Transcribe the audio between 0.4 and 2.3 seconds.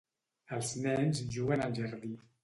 Els nens juguen al jardí.